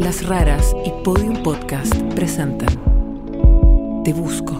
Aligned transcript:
Las 0.00 0.26
Raras 0.26 0.74
y 0.86 0.90
Podium 1.04 1.42
Podcast 1.42 1.94
presentan 2.14 2.70
Te 4.02 4.14
Busco. 4.14 4.58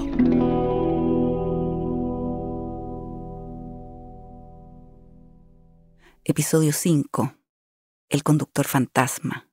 Episodio 6.24 6.74
5. 6.74 7.32
El 8.11 8.22
conductor 8.22 8.66
fantasma. 8.66 9.49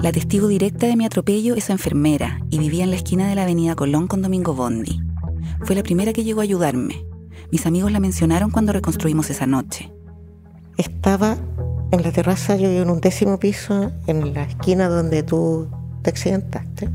La 0.00 0.10
testigo 0.10 0.48
directa 0.48 0.88
de 0.88 0.96
mi 0.96 1.06
atropello 1.06 1.54
es 1.54 1.70
enfermera 1.70 2.40
y 2.50 2.58
vivía 2.58 2.82
en 2.82 2.90
la 2.90 2.96
esquina 2.96 3.28
de 3.28 3.36
la 3.36 3.44
avenida 3.44 3.76
Colón 3.76 4.08
con 4.08 4.20
Domingo 4.20 4.52
Bondi. 4.52 4.98
Fue 5.62 5.76
la 5.76 5.84
primera 5.84 6.12
que 6.12 6.24
llegó 6.24 6.40
a 6.40 6.42
ayudarme. 6.42 7.06
Mis 7.52 7.66
amigos 7.66 7.92
la 7.92 8.00
mencionaron 8.00 8.50
cuando 8.50 8.72
reconstruimos 8.72 9.30
esa 9.30 9.46
noche. 9.46 9.92
Estaba 10.76 11.38
en 11.90 12.02
la 12.02 12.12
terraza, 12.12 12.56
yo 12.56 12.68
vivo 12.68 12.82
en 12.82 12.90
un 12.90 13.00
décimo 13.00 13.38
piso, 13.38 13.92
en 14.06 14.34
la 14.34 14.42
esquina 14.42 14.88
donde 14.88 15.22
tú 15.22 15.68
te 16.02 16.10
accidentaste. 16.10 16.90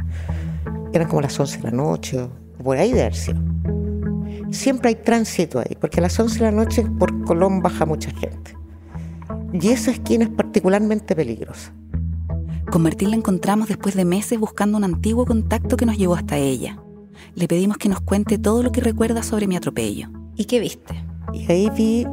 Eran 0.94 1.08
como 1.08 1.22
las 1.22 1.40
11 1.40 1.58
de 1.58 1.64
la 1.64 1.72
noche, 1.72 2.22
o 2.22 2.30
por 2.64 2.78
ahí 2.78 2.94
de 2.94 3.12
sido. 3.14 3.42
Siempre 4.52 4.90
hay 4.90 4.96
tránsito 4.96 5.60
ahí, 5.60 5.76
porque 5.80 6.00
a 6.00 6.04
las 6.04 6.20
11 6.20 6.38
de 6.38 6.46
la 6.46 6.52
noche 6.52 6.86
por 7.00 7.24
Colón 7.24 7.62
baja 7.62 7.86
mucha 7.86 8.12
gente. 8.12 8.56
Y 9.52 9.70
esa 9.70 9.92
esquina 9.92 10.26
es 10.26 10.30
particularmente 10.30 11.16
peligrosa. 11.16 11.74
Con 12.72 12.84
Martín 12.84 13.10
la 13.10 13.18
encontramos 13.18 13.68
después 13.68 13.96
de 13.96 14.06
meses 14.06 14.40
buscando 14.40 14.78
un 14.78 14.84
antiguo 14.84 15.26
contacto 15.26 15.76
que 15.76 15.86
nos 15.86 15.98
llevó 15.98 16.16
hasta 16.16 16.38
ella. 16.38 16.80
Le 17.36 17.48
pedimos 17.48 17.78
que 17.78 17.90
nos 17.90 18.02
cuente 18.02 18.38
todo 18.38 18.62
lo 18.62 18.72
que 18.72 18.82
recuerda 18.82 19.24
sobre 19.24 19.48
mi 19.48 19.56
atropello. 19.56 20.10
¿Y 20.36 20.46
qué 20.46 20.60
viste? 20.60 21.04
Y 21.34 21.52
ahí 21.52 21.70
vi 21.76 22.06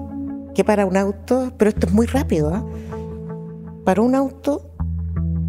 que 0.55 0.65
para 0.65 0.87
un 0.87 0.97
auto, 0.97 1.53
pero 1.57 1.71
esto 1.71 1.87
es 1.87 1.93
muy 1.93 2.07
rápido, 2.07 2.53
¿ah? 2.55 2.65
para 3.85 4.03
un 4.03 4.15
auto 4.15 4.71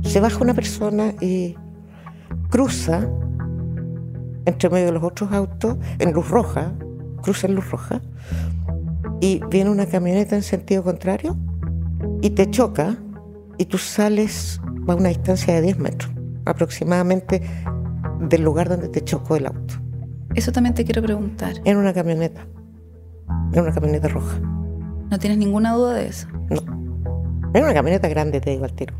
se 0.03 0.19
baja 0.19 0.39
una 0.39 0.53
persona 0.53 1.13
y 1.21 1.55
cruza 2.49 3.07
entre 4.45 4.69
medio 4.69 4.87
de 4.87 4.91
los 4.93 5.03
otros 5.03 5.31
autos 5.31 5.77
en 5.99 6.11
luz 6.13 6.29
roja, 6.29 6.73
cruza 7.21 7.47
en 7.47 7.55
luz 7.55 7.69
roja, 7.69 8.01
y 9.19 9.41
viene 9.49 9.69
una 9.69 9.85
camioneta 9.85 10.35
en 10.35 10.43
sentido 10.43 10.83
contrario 10.83 11.37
y 12.21 12.31
te 12.31 12.49
choca 12.49 12.97
y 13.57 13.65
tú 13.65 13.77
sales 13.77 14.59
a 14.87 14.95
una 14.95 15.09
distancia 15.09 15.53
de 15.53 15.61
10 15.61 15.77
metros 15.77 16.11
aproximadamente 16.45 17.41
del 18.19 18.41
lugar 18.41 18.67
donde 18.69 18.89
te 18.89 19.03
chocó 19.03 19.35
el 19.35 19.45
auto. 19.45 19.75
Eso 20.33 20.51
también 20.51 20.73
te 20.73 20.85
quiero 20.85 21.01
preguntar. 21.01 21.53
En 21.65 21.77
una 21.77 21.93
camioneta, 21.93 22.47
en 23.53 23.61
una 23.61 23.71
camioneta 23.71 24.07
roja. 24.07 24.39
¿No 25.11 25.19
tienes 25.19 25.37
ninguna 25.37 25.73
duda 25.73 25.95
de 25.95 26.07
eso? 26.07 26.25
No. 26.49 27.51
Era 27.53 27.65
una 27.65 27.73
camioneta 27.73 28.07
grande, 28.07 28.39
te 28.39 28.51
digo 28.51 28.63
al 28.63 28.71
tiro. 28.71 28.95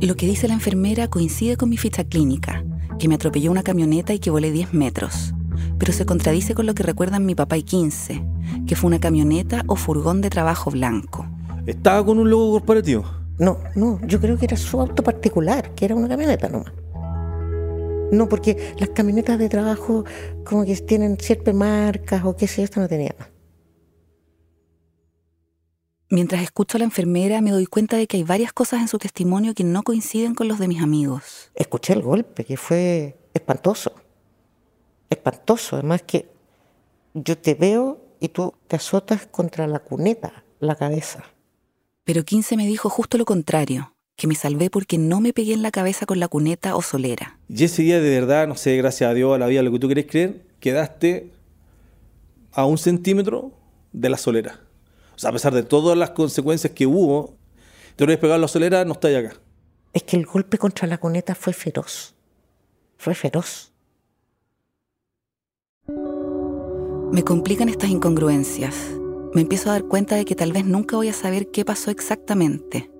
Lo 0.00 0.16
que 0.16 0.24
dice 0.24 0.48
la 0.48 0.54
enfermera 0.54 1.08
coincide 1.08 1.58
con 1.58 1.68
mi 1.68 1.76
ficha 1.76 2.04
clínica, 2.04 2.64
que 2.98 3.06
me 3.06 3.16
atropelló 3.16 3.50
una 3.50 3.62
camioneta 3.62 4.14
y 4.14 4.18
que 4.18 4.30
volé 4.30 4.50
10 4.50 4.72
metros. 4.72 5.34
Pero 5.78 5.92
se 5.92 6.06
contradice 6.06 6.54
con 6.54 6.64
lo 6.64 6.74
que 6.74 6.82
recuerdan 6.82 7.26
mi 7.26 7.34
papá 7.34 7.58
y 7.58 7.62
15, 7.62 8.24
que 8.66 8.74
fue 8.74 8.88
una 8.88 8.98
camioneta 8.98 9.64
o 9.66 9.76
furgón 9.76 10.22
de 10.22 10.30
trabajo 10.30 10.70
blanco. 10.70 11.26
¿Estaba 11.66 12.02
con 12.02 12.18
un 12.18 12.30
logo 12.30 12.52
corporativo? 12.52 13.04
No, 13.38 13.58
no, 13.74 14.00
yo 14.06 14.18
creo 14.18 14.38
que 14.38 14.46
era 14.46 14.56
su 14.56 14.80
auto 14.80 15.02
particular, 15.02 15.74
que 15.74 15.84
era 15.84 15.94
una 15.94 16.08
camioneta 16.08 16.48
nomás. 16.48 16.72
No, 18.12 18.30
porque 18.30 18.72
las 18.78 18.88
camionetas 18.90 19.38
de 19.38 19.50
trabajo 19.50 20.06
como 20.46 20.64
que 20.64 20.74
tienen 20.76 21.18
ciertas 21.20 21.54
marcas 21.54 22.24
o 22.24 22.34
qué 22.34 22.46
sé 22.46 22.62
yo, 22.62 22.64
esto 22.64 22.80
no 22.80 22.88
tenía 22.88 23.14
nada. 23.18 23.35
Mientras 26.08 26.40
escucho 26.42 26.76
a 26.76 26.80
la 26.80 26.84
enfermera 26.84 27.40
me 27.40 27.50
doy 27.50 27.66
cuenta 27.66 27.96
de 27.96 28.06
que 28.06 28.16
hay 28.16 28.22
varias 28.22 28.52
cosas 28.52 28.80
en 28.80 28.86
su 28.86 28.98
testimonio 28.98 29.54
que 29.54 29.64
no 29.64 29.82
coinciden 29.82 30.36
con 30.36 30.46
los 30.46 30.60
de 30.60 30.68
mis 30.68 30.80
amigos. 30.80 31.50
Escuché 31.56 31.94
el 31.94 32.02
golpe, 32.02 32.44
que 32.44 32.56
fue 32.56 33.16
espantoso. 33.34 33.92
Espantoso, 35.10 35.76
además 35.76 36.02
que 36.02 36.28
yo 37.12 37.36
te 37.36 37.54
veo 37.54 38.00
y 38.20 38.28
tú 38.28 38.54
te 38.68 38.76
azotas 38.76 39.26
contra 39.26 39.66
la 39.66 39.80
cuneta, 39.80 40.44
la 40.60 40.76
cabeza. 40.76 41.24
Pero 42.04 42.24
15 42.24 42.56
me 42.56 42.68
dijo 42.68 42.88
justo 42.88 43.18
lo 43.18 43.24
contrario, 43.24 43.92
que 44.14 44.28
me 44.28 44.36
salvé 44.36 44.70
porque 44.70 44.98
no 44.98 45.20
me 45.20 45.32
pegué 45.32 45.54
en 45.54 45.62
la 45.62 45.72
cabeza 45.72 46.06
con 46.06 46.20
la 46.20 46.28
cuneta 46.28 46.76
o 46.76 46.82
solera. 46.82 47.40
Y 47.48 47.64
ese 47.64 47.82
día 47.82 48.00
de 48.00 48.10
verdad, 48.10 48.46
no 48.46 48.54
sé, 48.54 48.76
gracias 48.76 49.10
a 49.10 49.14
Dios, 49.14 49.34
a 49.34 49.38
la 49.38 49.48
vida, 49.48 49.62
lo 49.62 49.72
que 49.72 49.80
tú 49.80 49.88
querés 49.88 50.06
creer, 50.06 50.46
quedaste 50.60 51.32
a 52.52 52.64
un 52.64 52.78
centímetro 52.78 53.50
de 53.92 54.08
la 54.08 54.18
solera. 54.18 54.65
O 55.16 55.18
sea, 55.18 55.30
a 55.30 55.32
pesar 55.32 55.54
de 55.54 55.62
todas 55.62 55.96
las 55.96 56.10
consecuencias 56.10 56.72
que 56.74 56.86
hubo, 56.86 57.34
te 57.96 58.04
hubieras 58.04 58.20
pegado 58.20 58.38
la 58.38 58.48
solera, 58.48 58.84
no 58.84 58.92
estáis 58.92 59.16
acá. 59.16 59.40
Es 59.94 60.02
que 60.02 60.16
el 60.16 60.26
golpe 60.26 60.58
contra 60.58 60.86
la 60.86 60.98
cuneta 60.98 61.34
fue 61.34 61.54
feroz. 61.54 62.14
Fue 62.98 63.14
feroz. 63.14 63.72
Me 67.12 67.22
complican 67.22 67.70
estas 67.70 67.88
incongruencias. 67.88 68.74
Me 69.32 69.40
empiezo 69.40 69.70
a 69.70 69.72
dar 69.72 69.84
cuenta 69.84 70.16
de 70.16 70.26
que 70.26 70.34
tal 70.34 70.52
vez 70.52 70.66
nunca 70.66 70.96
voy 70.96 71.08
a 71.08 71.14
saber 71.14 71.50
qué 71.50 71.64
pasó 71.64 71.90
exactamente. 71.90 72.90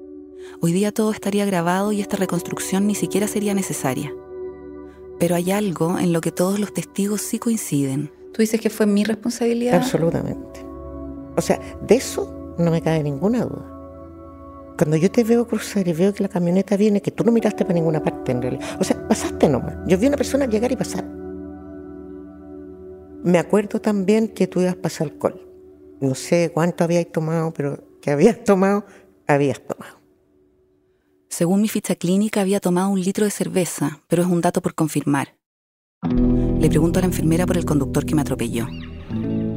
Hoy 0.62 0.72
día 0.72 0.92
todo 0.92 1.10
estaría 1.10 1.44
grabado 1.44 1.92
y 1.92 2.00
esta 2.00 2.16
reconstrucción 2.16 2.86
ni 2.86 2.94
siquiera 2.94 3.28
sería 3.28 3.52
necesaria. 3.52 4.14
Pero 5.18 5.34
hay 5.34 5.50
algo 5.50 5.98
en 5.98 6.14
lo 6.14 6.22
que 6.22 6.32
todos 6.32 6.58
los 6.58 6.72
testigos 6.72 7.20
sí 7.20 7.38
coinciden. 7.38 8.10
¿Tú 8.32 8.40
dices 8.40 8.60
que 8.60 8.70
fue 8.70 8.86
mi 8.86 9.04
responsabilidad? 9.04 9.74
Absolutamente. 9.74 10.75
O 11.36 11.40
sea, 11.40 11.60
de 11.86 11.94
eso 11.94 12.54
no 12.58 12.70
me 12.70 12.80
cabe 12.80 13.02
ninguna 13.02 13.44
duda. 13.44 13.72
Cuando 14.76 14.96
yo 14.96 15.10
te 15.10 15.24
veo 15.24 15.46
cruzar 15.46 15.88
y 15.88 15.92
veo 15.92 16.12
que 16.12 16.22
la 16.22 16.28
camioneta 16.28 16.76
viene, 16.76 17.00
que 17.00 17.10
tú 17.10 17.24
no 17.24 17.32
miraste 17.32 17.64
para 17.64 17.74
ninguna 17.74 18.02
parte 18.02 18.32
en 18.32 18.42
realidad. 18.42 18.64
O 18.78 18.84
sea, 18.84 19.06
pasaste 19.08 19.48
nomás. 19.48 19.74
Yo 19.86 19.96
vi 19.96 20.06
a 20.06 20.08
una 20.08 20.16
persona 20.18 20.46
llegar 20.46 20.70
y 20.72 20.76
pasar. 20.76 21.04
Me 23.24 23.38
acuerdo 23.38 23.80
también 23.80 24.28
que 24.28 24.46
tú 24.46 24.60
ibas 24.60 24.74
a 24.74 24.80
pasar 24.80 25.08
alcohol. 25.08 25.40
No 26.00 26.14
sé 26.14 26.50
cuánto 26.52 26.84
habías 26.84 27.10
tomado, 27.10 27.52
pero 27.52 27.82
que 28.02 28.10
habías 28.10 28.44
tomado, 28.44 28.84
habías 29.26 29.60
tomado. 29.60 29.96
Según 31.28 31.62
mi 31.62 31.68
ficha 31.68 31.96
clínica, 31.96 32.42
había 32.42 32.60
tomado 32.60 32.90
un 32.90 33.00
litro 33.00 33.24
de 33.24 33.30
cerveza, 33.30 34.02
pero 34.08 34.22
es 34.22 34.28
un 34.28 34.42
dato 34.42 34.60
por 34.62 34.74
confirmar. 34.74 35.36
Le 36.60 36.68
pregunto 36.68 36.98
a 36.98 37.02
la 37.02 37.08
enfermera 37.08 37.46
por 37.46 37.56
el 37.56 37.64
conductor 37.64 38.04
que 38.04 38.14
me 38.14 38.20
atropelló. 38.20 38.66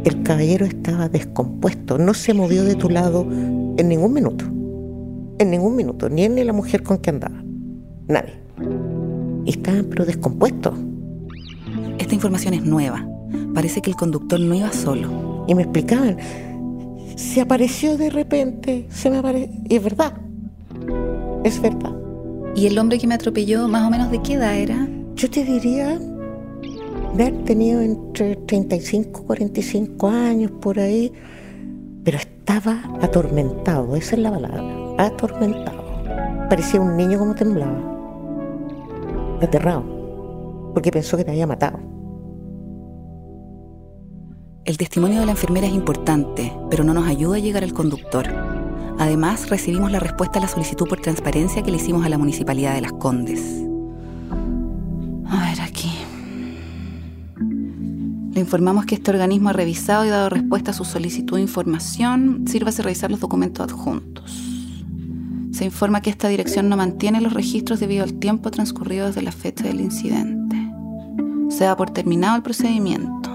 El 0.09 0.23
caballero 0.23 0.65
estaba 0.65 1.07
descompuesto, 1.07 1.99
no 1.99 2.15
se 2.15 2.33
movió 2.33 2.63
de 2.63 2.73
tu 2.73 2.89
lado 2.89 3.27
en 3.29 3.87
ningún 3.87 4.11
minuto. 4.11 4.43
En 5.37 5.51
ningún 5.51 5.75
minuto, 5.75 6.09
ni 6.09 6.23
él 6.23 6.33
ni 6.33 6.43
la 6.43 6.51
mujer 6.51 6.81
con 6.81 6.97
que 6.97 7.11
andaba. 7.11 7.43
Nadie. 8.07 8.33
Estaban 9.45 9.85
pero 9.87 10.05
descompuestos. 10.05 10.73
Esta 11.99 12.15
información 12.15 12.55
es 12.55 12.63
nueva. 12.65 13.07
Parece 13.53 13.81
que 13.81 13.91
el 13.91 13.95
conductor 13.95 14.39
no 14.39 14.55
iba 14.55 14.73
solo. 14.73 15.45
Y 15.47 15.53
me 15.53 15.61
explicaban, 15.61 16.17
se 17.15 17.41
apareció 17.41 17.95
de 17.95 18.09
repente, 18.09 18.87
se 18.89 19.11
me 19.11 19.17
apareció. 19.17 19.55
Y 19.69 19.75
es 19.75 19.83
verdad. 19.83 20.13
Es 21.43 21.61
verdad. 21.61 21.93
¿Y 22.55 22.65
el 22.65 22.79
hombre 22.79 22.97
que 22.97 23.05
me 23.05 23.13
atropelló, 23.13 23.67
más 23.67 23.85
o 23.85 23.91
menos 23.91 24.09
de 24.09 24.23
qué 24.23 24.33
edad 24.33 24.57
era? 24.57 24.87
Yo 25.13 25.29
te 25.29 25.45
diría 25.45 25.99
de 27.15 27.23
haber 27.23 27.43
tenido 27.43 27.81
entre 27.81 28.35
35 28.35 29.21
y 29.21 29.25
45 29.25 30.07
años 30.07 30.51
por 30.51 30.79
ahí, 30.79 31.11
pero 32.03 32.17
estaba 32.17 32.81
atormentado, 33.01 33.95
esa 33.95 34.15
es 34.15 34.21
la 34.21 34.31
palabra, 34.31 34.63
atormentado. 34.97 35.83
Parecía 36.49 36.81
un 36.81 36.97
niño 36.97 37.19
como 37.19 37.35
temblaba, 37.35 37.79
aterrado, 39.41 39.83
porque 40.73 40.91
pensó 40.91 41.17
que 41.17 41.23
te 41.23 41.31
había 41.31 41.47
matado. 41.47 41.79
El 44.65 44.77
testimonio 44.77 45.19
de 45.19 45.25
la 45.25 45.31
enfermera 45.31 45.67
es 45.67 45.73
importante, 45.73 46.53
pero 46.69 46.83
no 46.83 46.93
nos 46.93 47.07
ayuda 47.07 47.37
a 47.37 47.39
llegar 47.39 47.63
al 47.63 47.73
conductor. 47.73 48.27
Además, 48.99 49.49
recibimos 49.49 49.91
la 49.91 49.99
respuesta 49.99 50.39
a 50.39 50.41
la 50.41 50.47
solicitud 50.47 50.87
por 50.87 50.99
transparencia 50.99 51.63
que 51.63 51.71
le 51.71 51.77
hicimos 51.77 52.05
a 52.05 52.09
la 52.09 52.17
Municipalidad 52.17 52.75
de 52.75 52.81
Las 52.81 52.93
Condes. 52.93 53.68
Informamos 58.39 58.85
que 58.85 58.95
este 58.95 59.11
organismo 59.11 59.49
ha 59.49 59.53
revisado 59.53 60.05
y 60.05 60.09
dado 60.09 60.29
respuesta 60.29 60.71
a 60.71 60.73
su 60.73 60.85
solicitud 60.85 61.35
de 61.35 61.41
información. 61.41 62.45
Sírvase 62.47 62.81
revisar 62.81 63.11
los 63.11 63.19
documentos 63.19 63.69
adjuntos. 63.69 64.55
Se 65.51 65.65
informa 65.65 66.01
que 66.01 66.09
esta 66.09 66.29
dirección 66.29 66.69
no 66.69 66.77
mantiene 66.77 67.19
los 67.19 67.33
registros 67.33 67.81
debido 67.81 68.03
al 68.03 68.13
tiempo 68.13 68.49
transcurrido 68.49 69.07
desde 69.07 69.21
la 69.21 69.33
fecha 69.33 69.65
del 69.65 69.81
incidente. 69.81 70.55
Se 71.49 71.65
da 71.65 71.75
por 71.75 71.89
terminado 71.89 72.37
el 72.37 72.41
procedimiento. 72.41 73.29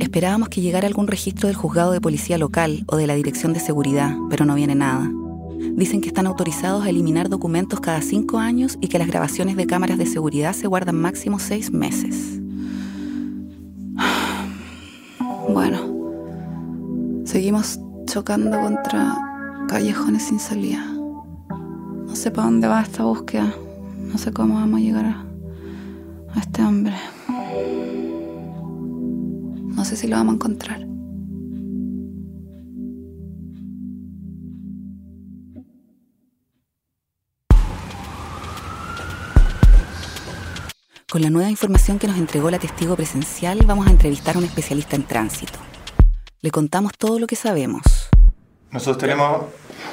Esperábamos 0.00 0.48
que 0.48 0.60
llegara 0.60 0.88
algún 0.88 1.06
registro 1.06 1.46
del 1.46 1.56
juzgado 1.56 1.92
de 1.92 2.00
policía 2.00 2.38
local 2.38 2.82
o 2.88 2.96
de 2.96 3.06
la 3.06 3.14
dirección 3.14 3.52
de 3.52 3.60
seguridad, 3.60 4.16
pero 4.28 4.44
no 4.44 4.56
viene 4.56 4.74
nada. 4.74 5.08
Dicen 5.74 6.00
que 6.00 6.08
están 6.08 6.26
autorizados 6.26 6.84
a 6.84 6.90
eliminar 6.90 7.28
documentos 7.28 7.78
cada 7.78 8.02
cinco 8.02 8.38
años 8.38 8.78
y 8.80 8.88
que 8.88 8.98
las 8.98 9.06
grabaciones 9.06 9.56
de 9.56 9.66
cámaras 9.66 9.96
de 9.96 10.06
seguridad 10.06 10.54
se 10.54 10.66
guardan 10.66 10.96
máximo 10.96 11.38
seis 11.38 11.70
meses. 11.70 12.39
Bueno, 15.52 17.24
seguimos 17.24 17.80
chocando 18.06 18.60
contra 18.60 19.16
callejones 19.68 20.22
sin 20.22 20.38
salida. 20.38 20.84
No 20.86 22.14
sé 22.14 22.30
para 22.30 22.46
dónde 22.46 22.68
va 22.68 22.82
esta 22.82 23.02
búsqueda. 23.02 23.52
No 23.98 24.16
sé 24.16 24.32
cómo 24.32 24.54
vamos 24.54 24.80
a 24.80 24.82
llegar 24.82 25.04
a, 25.06 25.24
este 26.38 26.62
hombre. 26.62 26.94
No 29.74 29.84
sé 29.84 29.96
si 29.96 30.06
lo 30.06 30.16
vamos 30.16 30.32
a 30.32 30.34
encontrar. 30.36 30.89
Con 41.10 41.22
la 41.22 41.30
nueva 41.30 41.50
información 41.50 41.98
que 41.98 42.06
nos 42.06 42.16
entregó 42.18 42.50
la 42.50 42.58
testigo 42.58 42.94
presencial, 42.94 43.58
vamos 43.66 43.86
a 43.86 43.90
entrevistar 43.90 44.36
a 44.36 44.38
un 44.38 44.44
especialista 44.44 44.94
en 44.96 45.02
tránsito. 45.04 45.58
Le 46.40 46.50
contamos 46.50 46.92
todo 46.96 47.18
lo 47.18 47.26
que 47.26 47.36
sabemos. 47.36 47.82
Nosotros 48.70 48.98
tenemos 48.98 49.42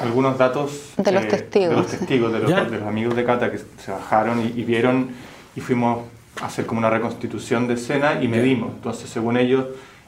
algunos 0.02 0.38
datos 0.38 0.92
De 0.98 1.12
los 1.12 1.28
testigos. 1.28 1.70
de 1.72 1.76
los 1.76 1.88
testigos, 1.88 2.32
de 2.34 2.40
los, 2.40 2.50
Ya. 2.52 2.64
de 2.66 2.78
los 2.78 2.88
amigos 2.88 3.16
de 3.16 3.26
Cata 3.26 3.52
que 3.52 3.58
se 3.58 3.92
bajaron 3.92 4.42
y, 4.42 4.60
y 4.60 4.64
vieron 4.64 5.10
y 5.56 5.62
fuimos 5.62 6.06
a 6.40 6.46
hacer 6.46 6.68
como 6.68 6.80
una 6.80 6.92
reconstitución 6.92 7.68
de 7.68 7.74
escena 7.74 8.22
y 8.22 8.28
medimos. 8.28 8.72
Entonces, 8.76 9.10
según 9.10 9.38
ellos, 9.38 9.66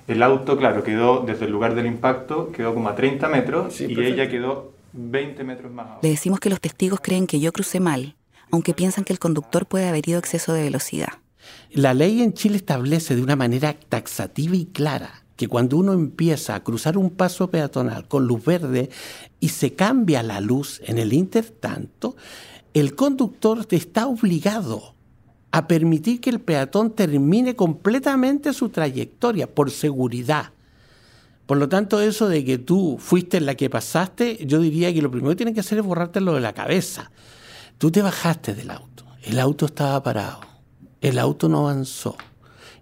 el 0.07 0.21
auto, 0.21 0.57
claro, 0.57 0.83
quedó 0.83 1.21
desde 1.25 1.45
el 1.45 1.51
lugar 1.51 1.73
del 1.73 1.87
impacto, 1.87 2.51
quedó 2.51 2.75
como 2.75 2.87
a 2.89 2.95
30 2.95 3.27
metros 3.29 3.73
Sí, 3.73 3.85
y 3.85 3.95
perfecto. 3.95 4.21
ella 4.21 4.29
quedó 4.29 4.71
20 4.93 5.43
metros 5.43 5.71
más 5.71 5.85
abajo. 5.87 5.99
Le 6.03 6.09
decimos 6.09 6.39
que 6.39 6.51
los 6.51 6.61
testigos 6.61 6.99
creen 7.01 7.25
que 7.25 7.39
yo 7.39 7.51
crucé 7.51 7.79
mal, 7.79 8.15
aunque 8.51 8.73
piensan 8.73 9.03
que 9.03 9.13
el 9.13 9.19
conductor 9.19 9.65
puede 9.65 9.87
haber 9.87 10.07
ido 10.07 10.19
exceso 10.19 10.53
de 10.53 10.63
velocidad. 10.63 11.13
La 11.71 11.93
ley 11.93 12.21
en 12.21 12.33
Chile 12.33 12.57
establece 12.57 13.15
de 13.15 13.21
una 13.21 13.35
manera 13.35 13.73
taxativa 13.73 14.55
y 14.55 14.65
clara 14.65 15.23
que 15.35 15.47
cuando 15.47 15.77
uno 15.77 15.93
empieza 15.93 16.55
a 16.55 16.63
cruzar 16.63 16.97
un 16.97 17.11
paso 17.11 17.49
peatonal 17.49 18.07
con 18.07 18.27
luz 18.27 18.43
verde 18.43 18.89
y 19.39 19.49
se 19.49 19.73
cambia 19.73 20.21
la 20.21 20.41
luz 20.41 20.81
en 20.85 20.97
el 20.97 21.13
intertanto, 21.13 22.17
el 22.73 22.95
conductor 22.95 23.65
está 23.69 24.07
obligado 24.07 24.95
a 25.51 25.67
permitir 25.67 26.21
que 26.21 26.29
el 26.29 26.39
peatón 26.39 26.91
termine 26.91 27.55
completamente 27.55 28.53
su 28.53 28.69
trayectoria 28.69 29.47
por 29.47 29.71
seguridad. 29.71 30.51
Por 31.45 31.57
lo 31.57 31.69
tanto, 31.69 32.01
eso 32.01 32.27
de 32.27 32.45
que 32.45 32.57
tú 32.57 32.97
fuiste 32.99 33.39
la 33.41 33.55
que 33.55 33.69
pasaste, 33.69 34.45
yo 34.45 34.59
diría 34.59 34.93
que 34.93 35.01
lo 35.01 35.09
primero 35.09 35.31
que 35.31 35.37
tienes 35.37 35.55
que 35.55 35.61
hacer 35.61 35.79
es 35.79 35.85
borrártelo 35.85 36.33
de 36.33 36.41
la 36.41 36.53
cabeza. 36.53 37.11
Tú 37.79 37.91
te 37.91 38.01
bajaste 38.01 38.53
del 38.55 38.71
auto, 38.71 39.05
el 39.23 39.39
auto 39.39 39.65
estaba 39.65 40.03
parado, 40.03 40.41
el 40.99 41.17
auto 41.17 41.47
no 41.47 41.59
avanzó. 41.59 42.17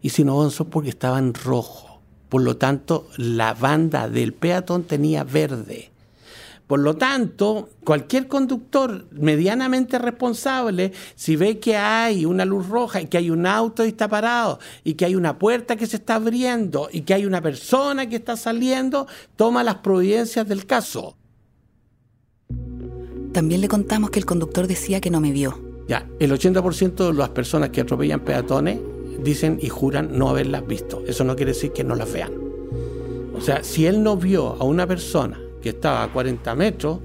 Y 0.02 0.10
si 0.10 0.24
no 0.24 0.40
avanzó 0.40 0.66
porque 0.66 0.90
estaba 0.90 1.20
en 1.20 1.36
rojo. 1.36 2.02
Por 2.30 2.42
lo 2.42 2.58
tanto, 2.58 3.08
la 3.16 3.54
banda 3.54 4.10
del 4.10 4.34
peatón 4.34 4.86
tenía 4.86 5.24
verde. 5.24 5.92
Por 6.66 6.80
lo 6.80 6.96
tanto, 6.96 7.70
cualquier 7.84 8.28
conductor 8.28 9.06
medianamente 9.12 10.00
responsable, 10.00 10.94
si 11.16 11.36
ve 11.36 11.60
que 11.60 11.78
hay 11.78 12.26
una 12.26 12.44
luz 12.44 12.68
roja 12.68 13.00
y 13.00 13.06
que 13.06 13.20
hay 13.20 13.30
un 13.30 13.46
auto 13.46 13.86
y 13.86 13.90
está 13.90 14.08
parado 14.08 14.58
y 14.84 14.96
que 14.96 15.06
hay 15.06 15.14
una 15.14 15.38
puerta 15.38 15.76
que 15.76 15.86
se 15.86 15.98
está 15.98 16.16
abriendo 16.16 16.90
y 16.92 17.02
que 17.02 17.14
hay 17.14 17.28
una 17.28 17.44
persona 17.44 18.10
que 18.10 18.16
está 18.16 18.36
saliendo, 18.36 19.06
toma 19.36 19.64
las 19.64 19.76
providencias 19.76 20.48
del 20.48 20.66
caso. 20.66 21.16
También 23.38 23.62
le 23.62 23.68
contamos 23.68 24.10
que 24.10 24.18
el 24.18 24.26
conductor 24.26 24.66
decía 24.66 25.00
que 25.00 25.12
no 25.12 25.22
me 25.22 25.32
vio. 25.32 25.60
Ya, 25.88 26.10
el 26.18 26.32
80% 26.32 27.06
de 27.06 27.14
las 27.14 27.30
personas 27.30 27.70
que 27.70 27.82
atropellan 27.82 28.22
peatones 28.22 28.80
dicen 29.24 29.60
y 29.62 29.70
juran 29.70 30.18
no 30.18 30.30
haberlas 30.30 30.66
visto. 30.66 31.04
Eso 31.06 31.24
no 31.24 31.36
quiere 31.36 31.52
decir 31.52 31.72
que 31.72 31.84
no 31.84 31.94
las 31.94 32.12
vean. 32.12 32.32
O 33.36 33.40
sea, 33.40 33.64
si 33.64 33.86
él 33.86 34.02
no 34.02 34.18
vio 34.18 34.58
a 34.60 34.64
una 34.64 34.88
persona 34.88 35.40
que 35.62 35.70
estaba 35.70 36.02
a 36.02 36.12
40 36.12 36.56
metros, 36.56 36.98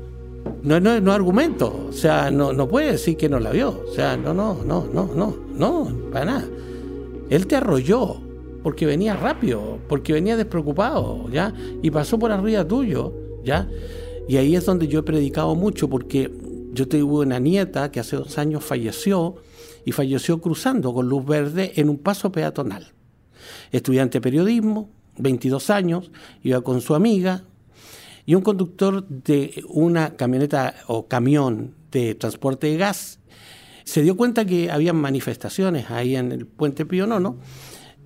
no, 0.63 0.81
no, 0.81 0.99
no 1.03 1.13
argumento. 1.13 1.89
O 1.91 1.93
sea, 1.93 2.31
no, 2.31 2.55
no 2.55 2.67
puede 2.67 2.93
decir 2.93 3.19
que 3.19 3.29
no 3.29 3.39
la 3.39 3.51
vio. 3.51 3.85
O 3.87 3.93
sea, 3.93 4.17
no, 4.17 4.33
no, 4.33 4.65
no, 4.65 4.89
no, 4.91 5.11
no, 5.15 5.37
no, 5.55 6.11
para 6.11 6.25
nada. 6.25 6.49
Él 7.29 7.47
te 7.47 7.57
arrolló 7.57 8.23
porque 8.63 8.87
venía 8.87 9.17
rápido, 9.17 9.81
porque 9.87 10.15
venía 10.15 10.39
despreocupado, 10.39 11.29
¿ya? 11.31 11.53
Y 11.83 11.91
pasó 11.91 12.19
por 12.19 12.33
arriba 12.33 12.67
tuyo, 12.67 13.13
¿ya? 13.45 13.69
Y 14.29 14.37
ahí 14.37 14.57
es 14.57 14.65
donde 14.67 14.89
yo 14.89 15.01
he 15.01 15.03
predicado 15.03 15.55
mucho, 15.55 15.89
porque 15.89 16.31
yo 16.73 16.89
tuve 16.89 17.27
una 17.27 17.39
nieta 17.39 17.91
que 17.91 18.01
hace 18.01 18.17
dos 18.17 18.39
años 18.39 18.65
falleció 18.65 19.37
y 19.85 19.93
falleció 19.93 20.41
cruzando 20.41 20.95
con 20.95 21.09
luz 21.09 21.25
verde 21.25 21.73
en 21.77 21.89
un 21.89 21.99
paso 21.99 22.33
peatonal. 22.33 22.93
Estudiante 23.73 24.19
de 24.19 24.23
periodismo, 24.23 24.89
22 25.19 25.71
años, 25.71 26.11
iba 26.43 26.61
con 26.63 26.81
su 26.81 26.95
amiga 26.95 27.45
y 28.25 28.35
un 28.35 28.43
conductor 28.43 29.07
de 29.07 29.65
una 29.69 30.17
camioneta 30.17 30.75
o 30.87 31.09
camión 31.09 31.75
de 31.91 32.15
transporte 32.15 32.69
de 32.69 32.77
gas 32.77 33.19
se 33.85 34.03
dio 34.03 34.17
cuenta 34.17 34.45
que 34.45 34.71
había 34.71 34.93
manifestaciones 34.93 35.91
ahí 35.91 36.17
en 36.17 36.33
el 36.33 36.47
puente 36.47 36.87
Pío 36.87 37.07
Nono 37.07 37.39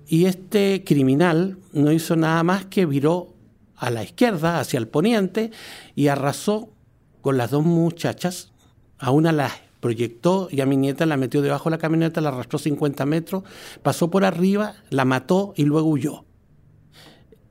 y 0.07 0.25
este 0.25 0.83
criminal 0.83 1.57
no 1.73 1.91
hizo 1.91 2.15
nada 2.15 2.41
más 2.43 2.65
que 2.65 2.85
viró 2.85 3.35
a 3.77 3.89
la 3.89 4.03
izquierda, 4.03 4.59
hacia 4.59 4.79
el 4.79 4.87
poniente, 4.87 5.51
y 5.95 6.07
arrasó 6.07 6.73
con 7.21 7.37
las 7.37 7.51
dos 7.51 7.63
muchachas. 7.63 8.51
A 8.99 9.11
una 9.11 9.31
la 9.31 9.51
proyectó 9.79 10.47
y 10.51 10.61
a 10.61 10.65
mi 10.65 10.75
nieta 10.75 11.05
la 11.05 11.17
metió 11.17 11.41
debajo 11.41 11.69
de 11.69 11.75
la 11.75 11.77
camioneta, 11.77 12.19
la 12.19 12.29
arrastró 12.29 12.59
50 12.59 13.05
metros, 13.05 13.43
pasó 13.83 14.09
por 14.09 14.25
arriba, 14.25 14.75
la 14.89 15.05
mató 15.05 15.53
y 15.55 15.63
luego 15.63 15.89
huyó. 15.89 16.25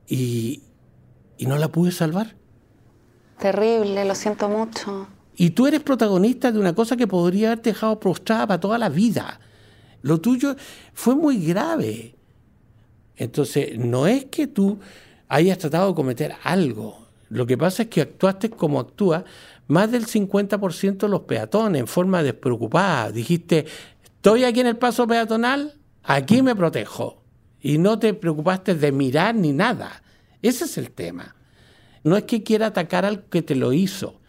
Y, 0.07 0.63
y 1.37 1.45
no 1.45 1.57
la 1.57 1.69
pude 1.69 1.91
salvar. 1.91 2.35
Terrible, 3.39 4.03
lo 4.03 4.15
siento 4.15 4.49
mucho. 4.49 5.07
Y 5.35 5.51
tú 5.51 5.67
eres 5.67 5.81
protagonista 5.81 6.51
de 6.51 6.59
una 6.59 6.73
cosa 6.73 6.97
que 6.97 7.07
podría 7.07 7.49
haberte 7.49 7.69
dejado 7.69 7.99
prostrada 7.99 8.47
para 8.47 8.59
toda 8.59 8.77
la 8.77 8.89
vida. 8.89 9.39
Lo 10.01 10.19
tuyo 10.19 10.55
fue 10.93 11.15
muy 11.15 11.45
grave. 11.45 12.15
Entonces, 13.15 13.77
no 13.77 14.07
es 14.07 14.25
que 14.25 14.47
tú 14.47 14.79
hayas 15.27 15.57
tratado 15.57 15.89
de 15.89 15.95
cometer 15.95 16.33
algo. 16.43 17.07
Lo 17.29 17.45
que 17.45 17.57
pasa 17.57 17.83
es 17.83 17.89
que 17.89 18.01
actuaste 18.01 18.49
como 18.49 18.79
actúa 18.79 19.25
más 19.67 19.91
del 19.91 20.05
50% 20.05 20.97
de 20.97 21.09
los 21.09 21.21
peatones 21.21 21.81
en 21.81 21.87
forma 21.87 22.23
despreocupada. 22.23 23.11
Dijiste, 23.11 23.65
estoy 24.03 24.45
aquí 24.45 24.61
en 24.61 24.67
el 24.67 24.77
paso 24.77 25.05
peatonal, 25.07 25.73
aquí 26.03 26.41
me 26.41 26.55
protejo. 26.55 27.21
Y 27.59 27.77
no 27.77 27.99
te 27.99 28.13
preocupaste 28.13 28.75
de 28.75 28.91
mirar 28.91 29.35
ni 29.35 29.51
nada. 29.51 30.03
Ese 30.41 30.65
es 30.65 30.77
el 30.77 30.91
tema. 30.91 31.35
No 32.03 32.15
es 32.15 32.23
que 32.23 32.43
quiera 32.43 32.67
atacar 32.67 33.03
al 33.03 33.23
que 33.25 33.41
te 33.41 33.55
lo 33.55 33.73
hizo, 33.73 34.21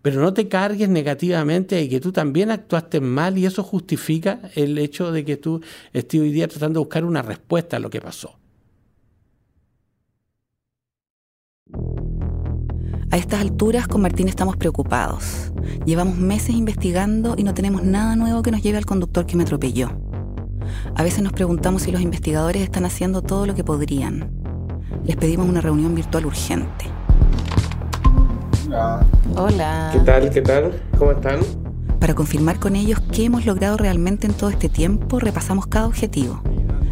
pero 0.00 0.20
no 0.20 0.34
te 0.34 0.48
cargues 0.48 0.88
negativamente 0.88 1.76
de 1.76 1.88
que 1.88 2.00
tú 2.00 2.10
también 2.10 2.50
actuaste 2.50 3.00
mal 3.00 3.38
y 3.38 3.46
eso 3.46 3.62
justifica 3.62 4.40
el 4.56 4.76
hecho 4.78 5.12
de 5.12 5.24
que 5.24 5.36
tú 5.36 5.60
estés 5.92 6.20
hoy 6.20 6.32
día 6.32 6.48
tratando 6.48 6.80
de 6.80 6.84
buscar 6.84 7.04
una 7.04 7.22
respuesta 7.22 7.76
a 7.76 7.80
lo 7.80 7.90
que 7.90 8.00
pasó. 8.00 8.41
A 13.12 13.18
estas 13.18 13.42
alturas 13.42 13.88
con 13.88 14.00
Martín 14.00 14.26
estamos 14.26 14.56
preocupados. 14.56 15.52
Llevamos 15.84 16.16
meses 16.16 16.54
investigando 16.54 17.34
y 17.36 17.44
no 17.44 17.52
tenemos 17.52 17.82
nada 17.82 18.16
nuevo 18.16 18.40
que 18.40 18.50
nos 18.50 18.62
lleve 18.62 18.78
al 18.78 18.86
conductor 18.86 19.26
que 19.26 19.36
me 19.36 19.42
atropelló. 19.42 19.90
A 20.94 21.02
veces 21.02 21.22
nos 21.22 21.34
preguntamos 21.34 21.82
si 21.82 21.92
los 21.92 22.00
investigadores 22.00 22.62
están 22.62 22.86
haciendo 22.86 23.20
todo 23.20 23.44
lo 23.44 23.54
que 23.54 23.64
podrían. 23.64 24.30
Les 25.04 25.16
pedimos 25.16 25.46
una 25.46 25.60
reunión 25.60 25.94
virtual 25.94 26.24
urgente. 26.24 26.86
Hola. 29.36 29.90
¿Qué 29.92 30.00
tal? 30.00 30.30
¿Qué 30.30 30.40
tal? 30.40 30.82
¿Cómo 30.98 31.12
están? 31.12 31.40
Para 32.00 32.14
confirmar 32.14 32.58
con 32.60 32.76
ellos 32.76 32.98
qué 33.12 33.26
hemos 33.26 33.44
logrado 33.44 33.76
realmente 33.76 34.26
en 34.26 34.32
todo 34.32 34.48
este 34.48 34.70
tiempo, 34.70 35.20
repasamos 35.20 35.66
cada 35.66 35.86
objetivo. 35.86 36.40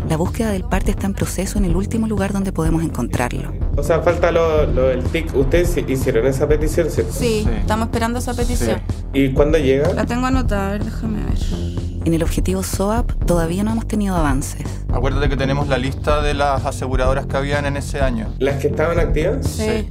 La 0.06 0.18
búsqueda 0.18 0.50
del 0.50 0.64
parte 0.64 0.90
está 0.90 1.06
en 1.06 1.14
proceso 1.14 1.56
en 1.56 1.64
el 1.64 1.76
último 1.76 2.06
lugar 2.06 2.34
donde 2.34 2.52
podemos 2.52 2.82
encontrarlo. 2.82 3.69
O 3.80 3.82
sea, 3.82 4.00
falta 4.02 4.30
lo, 4.30 4.66
lo 4.66 4.88
del 4.88 5.02
TIC. 5.04 5.34
¿Ustedes 5.34 5.75
hi- 5.76 5.84
hicieron 5.88 6.26
esa 6.26 6.46
petición, 6.46 6.90
cierto? 6.90 7.12
Sí, 7.14 7.44
Sí. 7.44 7.50
estamos 7.60 7.87
esperando 7.87 8.18
esa 8.18 8.34
petición. 8.34 8.80
¿Y 9.14 9.30
cuándo 9.32 9.56
llega? 9.58 9.92
La 9.94 10.04
tengo 10.04 10.26
anotada, 10.26 10.68
a 10.68 10.72
ver, 10.72 10.84
déjame 10.84 11.25
ver. 11.25 11.38
En 12.04 12.14
el 12.14 12.22
objetivo 12.22 12.62
SOAP 12.62 13.12
todavía 13.25 13.64
no 13.64 13.72
hemos 13.72 13.87
tenido 13.88 14.14
avances. 14.16 14.62
Acuérdate 14.92 15.28
que 15.30 15.37
tenemos 15.37 15.68
la 15.68 15.78
lista 15.78 16.20
de 16.22 16.34
las 16.34 16.64
aseguradoras 16.66 17.26
que 17.26 17.37
habían 17.38 17.64
en 17.64 17.76
ese 17.78 18.00
año. 18.00 18.32
¿Las 18.38 18.56
que 18.60 18.68
estaban 18.68 18.99
activas? 18.99 19.46
Sí. 19.46 19.88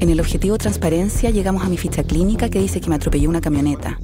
En 0.00 0.08
el 0.08 0.18
objetivo 0.20 0.56
transparencia 0.56 1.30
llegamos 1.30 1.62
a 1.64 1.68
mi 1.68 1.76
ficha 1.76 2.02
clínica 2.04 2.48
que 2.48 2.58
dice 2.58 2.80
que 2.80 2.88
me 2.88 2.94
atropelló 2.96 3.28
una 3.28 3.40
camioneta, 3.40 3.98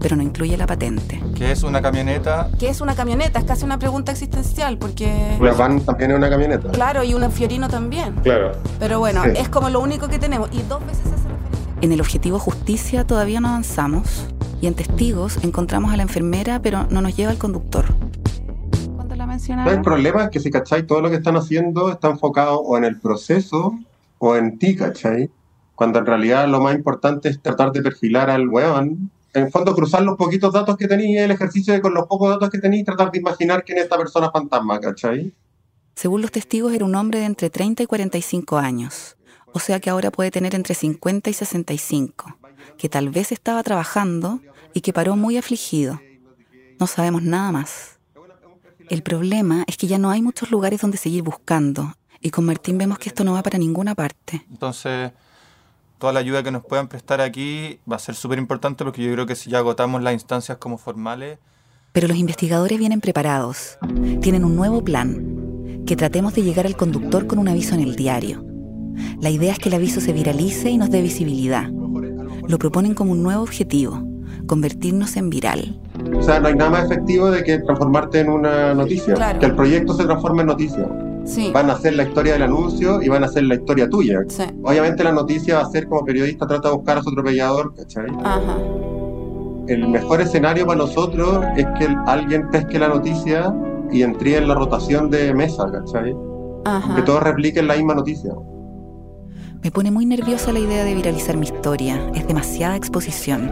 pero 0.00 0.16
no 0.16 0.22
incluye 0.22 0.56
la 0.56 0.66
patente. 0.66 1.22
Que 1.36 1.52
es 1.52 1.62
una 1.62 1.80
camioneta 1.82 2.48
¿Qué 2.58 2.68
es 2.68 2.80
una 2.80 2.94
camioneta? 2.94 3.38
Es 3.38 3.44
casi 3.44 3.64
una 3.64 3.78
pregunta 3.78 4.12
existencial, 4.12 4.78
porque... 4.78 5.36
Una 5.40 5.52
van 5.52 5.80
también 5.80 6.10
es 6.12 6.16
una 6.16 6.28
camioneta. 6.30 6.70
Claro, 6.70 7.04
y 7.04 7.14
un 7.14 7.30
Fiorino 7.30 7.68
también. 7.68 8.14
Claro. 8.22 8.52
Pero 8.78 8.98
bueno, 8.98 9.22
Sí. 9.24 9.30
es 9.36 9.48
como 9.48 9.68
lo 9.70 9.80
único 9.80 10.08
que 10.08 10.18
tenemos. 10.18 10.48
Y 10.52 10.62
dos 10.62 10.80
veces 10.86 11.06
hace 11.06 11.28
referencia. 11.28 11.78
En 11.82 11.92
el 11.92 12.00
objetivo 12.00 12.38
justicia 12.38 13.06
todavía 13.06 13.40
no 13.40 13.48
avanzamos 13.48 14.26
y 14.60 14.66
en 14.66 14.74
testigos 14.74 15.38
encontramos 15.44 15.92
a 15.92 15.96
la 15.96 16.02
enfermera, 16.02 16.60
pero 16.60 16.86
no 16.90 17.00
nos 17.02 17.16
lleva 17.16 17.30
al 17.30 17.38
conductor. 17.38 17.86
¿Cuándo 18.96 19.14
la 19.14 19.24
No, 19.26 19.32
el 19.32 19.38
mencionaron? 19.38 19.82
problema 19.82 20.24
es 20.24 20.30
que 20.30 20.40
si 20.40 20.50
cachai, 20.50 20.86
todo 20.86 21.00
lo 21.00 21.08
que 21.10 21.16
están 21.16 21.36
haciendo 21.36 21.90
está 21.90 22.08
enfocado 22.08 22.58
o 22.60 22.76
en 22.76 22.84
el 22.84 22.98
proceso 23.00 23.74
o 24.18 24.36
en 24.36 24.58
ti, 24.58 24.76
cachai. 24.76 25.30
cuando 25.74 25.98
en 25.98 26.04
realidad 26.04 26.46
lo 26.46 26.60
más 26.60 26.74
importante 26.74 27.30
es 27.30 27.40
tratar 27.40 27.72
de 27.72 27.80
perfilar 27.80 28.28
al 28.28 28.46
weón. 28.50 29.10
En 29.32 29.44
el 29.44 29.50
fondo, 29.50 29.74
cruzar 29.74 30.02
los 30.02 30.16
poquitos 30.16 30.52
datos 30.52 30.76
que 30.76 30.88
tenéis, 30.88 31.20
el 31.20 31.30
ejercicio 31.30 31.72
de 31.72 31.80
con 31.80 31.94
los 31.94 32.06
pocos 32.06 32.30
datos 32.30 32.50
que 32.50 32.58
tenéis, 32.58 32.84
tratar 32.84 33.12
de 33.12 33.18
imaginar 33.18 33.64
quién 33.64 33.78
es 33.78 33.84
esta 33.84 33.96
persona 33.96 34.30
fantasma, 34.30 34.80
¿cachai? 34.80 35.32
Según 35.94 36.22
los 36.22 36.32
testigos, 36.32 36.72
era 36.72 36.84
un 36.84 36.94
hombre 36.94 37.20
de 37.20 37.26
entre 37.26 37.50
30 37.50 37.82
y 37.84 37.86
45 37.86 38.58
años, 38.58 39.16
o 39.52 39.60
sea 39.60 39.78
que 39.78 39.90
ahora 39.90 40.10
puede 40.10 40.30
tener 40.30 40.54
entre 40.54 40.74
50 40.74 41.30
y 41.30 41.32
65, 41.32 42.38
que 42.76 42.88
tal 42.88 43.10
vez 43.10 43.30
estaba 43.32 43.62
trabajando 43.62 44.40
y 44.74 44.80
que 44.80 44.92
paró 44.92 45.14
muy 45.16 45.36
afligido. 45.36 46.00
No 46.80 46.86
sabemos 46.86 47.22
nada 47.22 47.52
más. 47.52 47.98
El 48.88 49.02
problema 49.02 49.64
es 49.68 49.76
que 49.76 49.86
ya 49.86 49.98
no 49.98 50.10
hay 50.10 50.22
muchos 50.22 50.50
lugares 50.50 50.80
donde 50.80 50.96
seguir 50.96 51.22
buscando, 51.22 51.94
y 52.20 52.30
con 52.30 52.44
Martín 52.46 52.78
vemos 52.78 52.98
que 52.98 53.08
esto 53.08 53.22
no 53.22 53.34
va 53.34 53.42
para 53.42 53.58
ninguna 53.58 53.94
parte. 53.94 54.44
Entonces, 54.50 55.12
toda 56.00 56.14
la 56.14 56.20
ayuda 56.20 56.42
que 56.42 56.50
nos 56.50 56.64
puedan 56.64 56.88
prestar 56.88 57.20
aquí 57.20 57.78
va 57.90 57.96
a 57.96 57.98
ser 58.00 58.16
súper 58.16 58.38
importante 58.38 58.84
porque 58.84 59.04
yo 59.04 59.12
creo 59.12 59.26
que 59.26 59.36
si 59.36 59.50
ya 59.50 59.58
agotamos 59.58 60.02
las 60.02 60.14
instancias 60.14 60.58
como 60.58 60.78
formales, 60.78 61.38
Pero 61.92 62.08
los 62.08 62.16
investigadores 62.16 62.78
vienen 62.78 63.00
preparados. 63.00 63.78
Tienen 64.22 64.44
un 64.44 64.56
nuevo 64.56 64.82
plan, 64.82 65.84
que 65.86 65.96
tratemos 65.96 66.34
de 66.34 66.42
llegar 66.42 66.66
al 66.66 66.76
conductor 66.76 67.26
con 67.26 67.38
un 67.38 67.48
aviso 67.48 67.74
en 67.74 67.82
el 67.82 67.96
diario. 67.96 68.44
La 69.20 69.28
idea 69.28 69.52
es 69.52 69.58
que 69.58 69.68
el 69.68 69.74
aviso 69.74 70.00
se 70.00 70.12
viralice 70.12 70.70
y 70.70 70.78
nos 70.78 70.90
dé 70.90 71.02
visibilidad. 71.02 71.68
Lo 72.48 72.58
proponen 72.58 72.94
como 72.94 73.12
un 73.12 73.22
nuevo 73.22 73.42
objetivo, 73.42 74.02
convertirnos 74.46 75.16
en 75.16 75.30
viral. 75.30 75.80
O 76.16 76.22
sea, 76.22 76.40
no 76.40 76.48
hay 76.48 76.54
nada 76.54 76.70
más 76.70 76.84
efectivo 76.86 77.30
de 77.30 77.44
que 77.44 77.58
transformarte 77.58 78.20
en 78.20 78.30
una 78.30 78.72
noticia. 78.72 79.14
Claro. 79.14 79.38
Que 79.38 79.46
el 79.46 79.54
proyecto 79.54 79.94
se 79.94 80.04
transforme 80.04 80.42
en 80.42 80.46
noticia. 80.46 80.88
Sí. 81.24 81.50
Van 81.52 81.70
a 81.70 81.74
hacer 81.74 81.94
la 81.94 82.04
historia 82.04 82.32
del 82.34 82.42
anuncio 82.42 83.00
y 83.02 83.08
van 83.08 83.22
a 83.22 83.26
hacer 83.26 83.44
la 83.44 83.54
historia 83.54 83.88
tuya. 83.88 84.20
Sí. 84.28 84.42
Obviamente 84.62 85.04
la 85.04 85.12
noticia 85.12 85.56
va 85.56 85.62
a 85.62 85.70
ser 85.70 85.86
como 85.88 86.04
periodista 86.04 86.46
trata 86.46 86.68
de 86.70 86.74
buscar 86.76 86.98
a 86.98 87.02
su 87.02 87.10
atropellador, 87.10 87.74
¿cachai? 87.74 88.06
Ajá. 88.24 88.56
El 89.68 89.88
mejor 89.88 90.20
escenario 90.20 90.66
para 90.66 90.78
nosotros 90.78 91.44
es 91.56 91.66
que 91.78 91.84
el- 91.84 91.96
alguien 92.06 92.48
pesque 92.50 92.78
la 92.78 92.88
noticia 92.88 93.54
y 93.92 94.02
entre 94.02 94.36
en 94.36 94.48
la 94.48 94.54
rotación 94.54 95.10
de 95.10 95.32
mesa, 95.34 95.70
¿cachai? 95.70 96.14
Ajá. 96.64 96.96
Que 96.96 97.02
todos 97.02 97.22
repliquen 97.22 97.68
la 97.68 97.76
misma 97.76 97.94
noticia. 97.94 98.32
Me 99.62 99.70
pone 99.70 99.90
muy 99.90 100.06
nerviosa 100.06 100.52
la 100.52 100.58
idea 100.58 100.84
de 100.84 100.94
viralizar 100.94 101.36
mi 101.36 101.44
historia. 101.46 102.00
Es 102.14 102.26
demasiada 102.26 102.76
exposición. 102.76 103.50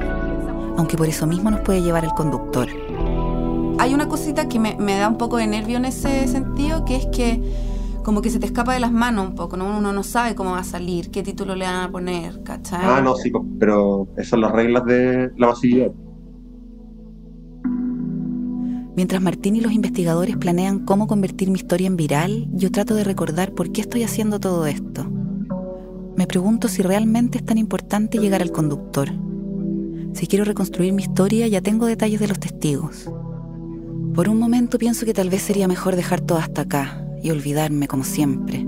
Aunque 0.78 0.96
por 0.96 1.06
eso 1.08 1.26
mismo 1.26 1.50
nos 1.50 1.60
puede 1.60 1.82
llevar 1.82 2.04
al 2.04 2.14
conductor. 2.14 2.66
Hay 3.78 3.94
una 3.94 4.08
cosita 4.08 4.48
que 4.48 4.58
me, 4.58 4.76
me 4.76 4.96
da 4.96 5.08
un 5.08 5.18
poco 5.18 5.36
de 5.36 5.46
nervio 5.46 5.76
en 5.76 5.84
ese 5.84 6.26
sentido, 6.28 6.84
que 6.84 6.96
es 6.96 7.06
que 7.06 7.40
como 8.08 8.22
que 8.22 8.30
se 8.30 8.38
te 8.38 8.46
escapa 8.46 8.72
de 8.72 8.80
las 8.80 8.90
manos 8.90 9.28
un 9.28 9.34
poco, 9.34 9.58
¿no? 9.58 9.76
Uno 9.76 9.92
no 9.92 10.02
sabe 10.02 10.34
cómo 10.34 10.52
va 10.52 10.60
a 10.60 10.64
salir, 10.64 11.10
qué 11.10 11.22
título 11.22 11.54
le 11.54 11.66
van 11.66 11.84
a 11.84 11.90
poner, 11.90 12.42
¿cachai? 12.42 12.80
Ah, 12.82 13.02
no, 13.02 13.14
sí, 13.14 13.30
pero 13.58 14.08
esas 14.16 14.28
son 14.28 14.40
las 14.40 14.52
reglas 14.52 14.86
de 14.86 15.30
la 15.36 15.48
masividad. 15.48 15.92
Mientras 18.96 19.20
Martín 19.20 19.56
y 19.56 19.60
los 19.60 19.72
investigadores 19.72 20.38
planean 20.38 20.86
cómo 20.86 21.06
convertir 21.06 21.50
mi 21.50 21.58
historia 21.58 21.86
en 21.86 21.96
viral, 21.96 22.48
yo 22.52 22.72
trato 22.72 22.94
de 22.94 23.04
recordar 23.04 23.52
por 23.52 23.72
qué 23.72 23.82
estoy 23.82 24.02
haciendo 24.02 24.40
todo 24.40 24.66
esto. 24.66 25.06
Me 26.16 26.26
pregunto 26.26 26.66
si 26.68 26.82
realmente 26.82 27.36
es 27.36 27.44
tan 27.44 27.58
importante 27.58 28.18
llegar 28.18 28.40
al 28.40 28.50
conductor. 28.50 29.10
Si 30.14 30.26
quiero 30.26 30.46
reconstruir 30.46 30.94
mi 30.94 31.02
historia, 31.02 31.46
ya 31.46 31.60
tengo 31.60 31.84
detalles 31.84 32.18
de 32.20 32.28
los 32.28 32.40
testigos. 32.40 33.08
Por 34.18 34.28
un 34.28 34.40
momento 34.40 34.78
pienso 34.78 35.06
que 35.06 35.14
tal 35.14 35.30
vez 35.30 35.42
sería 35.42 35.68
mejor 35.68 35.94
dejar 35.94 36.20
todo 36.20 36.38
hasta 36.38 36.62
acá 36.62 37.04
y 37.22 37.30
olvidarme 37.30 37.86
como 37.86 38.02
siempre. 38.02 38.66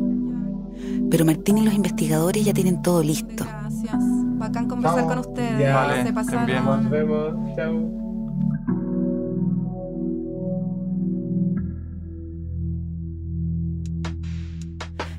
Pero 1.11 1.25
Martín 1.25 1.59
y 1.59 1.65
los 1.65 1.75
investigadores 1.75 2.45
ya 2.45 2.55
tienen 2.55 2.83
todo 2.83 3.03
listo. 3.03 3.45
Gracias. 3.45 3.97
Bacán 4.39 4.69
conversar 4.69 5.01
Chao. 5.01 5.09
con 5.09 5.19
ustedes. 5.19 5.59
Ya. 5.59 5.75
Vale, 5.75 5.93
se 5.95 5.99
estén 5.99 6.15
pasaron. 6.15 6.47
bien. 6.47 6.65
Nos 6.65 6.89
vemos. 6.89 7.57
Chao. 7.57 7.91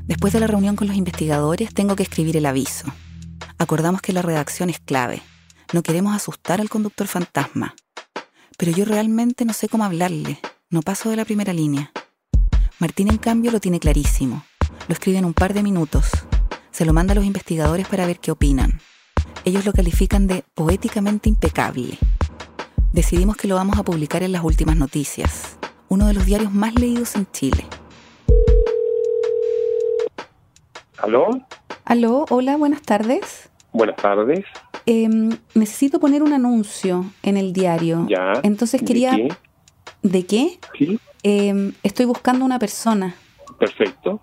Después 0.08 0.32
de 0.32 0.40
la 0.40 0.48
reunión 0.48 0.78
con 0.78 0.88
los 0.88 0.96
investigadores, 0.96 1.74
tengo 1.74 1.98
que 1.98 2.04
escribir 2.04 2.38
el 2.38 2.46
aviso. 2.46 2.88
Acordamos 3.58 4.02
que 4.02 4.14
la 4.14 4.22
redacción 4.22 4.70
es 4.70 4.80
clave. 4.80 5.22
No 5.74 5.84
queremos 5.84 6.16
asustar 6.16 6.62
al 6.62 6.70
conductor 6.70 7.08
fantasma. 7.08 7.76
Pero 8.62 8.74
yo 8.74 8.86
realmente 8.86 9.44
no 9.44 9.54
sé 9.54 9.68
cómo 9.68 9.86
hablarle. 9.86 10.38
No 10.70 10.84
paso 10.84 11.10
de 11.10 11.16
la 11.16 11.26
primera 11.26 11.52
línea. 11.52 11.92
Martín, 12.78 13.08
en 13.08 13.18
cambio, 13.18 13.50
lo 13.50 13.60
tiene 13.60 13.80
clarísimo. 13.80 14.44
Lo 14.88 14.94
escribe 14.94 15.18
en 15.18 15.26
un 15.26 15.34
par 15.34 15.56
de 15.56 15.64
minutos. 15.64 16.12
Se 16.70 16.86
lo 16.86 16.94
manda 16.94 17.14
a 17.14 17.16
los 17.16 17.26
investigadores 17.26 17.88
para 17.88 18.06
ver 18.06 18.20
qué 18.20 18.30
opinan. 18.30 18.80
Ellos 19.46 19.66
lo 19.66 19.74
califican 19.74 20.28
de 20.28 20.44
poéticamente 20.54 21.28
impecable. 21.28 21.98
Decidimos 22.94 23.36
que 23.36 23.48
lo 23.48 23.56
vamos 23.56 23.80
a 23.80 23.84
publicar 23.84 24.22
en 24.22 24.32
las 24.32 24.44
últimas 24.44 24.78
noticias, 24.78 25.58
uno 25.90 26.06
de 26.06 26.14
los 26.14 26.28
diarios 26.28 26.54
más 26.54 26.76
leídos 26.76 27.16
en 27.16 27.26
Chile. 27.32 27.66
¿Aló? 31.00 31.30
Aló, 31.84 32.26
hola, 32.30 32.58
buenas 32.58 32.84
tardes. 32.84 33.50
Buenas 33.74 33.96
tardes. 33.96 34.46
Em, 34.86 35.30
necesito 35.54 36.00
poner 36.00 36.24
un 36.24 36.34
anuncio 36.34 37.06
en 37.24 37.38
el 37.38 37.54
diario. 37.54 38.08
Ya. 38.10 38.34
Entonces 38.44 38.82
¿De 38.82 38.88
quería... 38.88 39.16
qué? 39.16 39.28
¿De 40.04 40.26
qué? 40.26 40.60
Sí, 40.78 41.00
Em, 41.24 41.74
estoy 41.84 42.06
buscando 42.06 42.44
una 42.46 42.58
persona. 42.58 43.14
perfecto. 43.60 44.20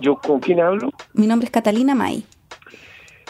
¿Yo 0.00 0.16
con 0.16 0.40
quién 0.40 0.60
hablo? 0.60 0.90
Mi 1.14 1.26
nombre 1.28 1.44
es 1.46 1.52
Catalina 1.52 1.94
May. 1.94 2.24